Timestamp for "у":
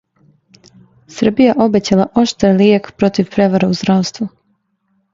3.75-3.81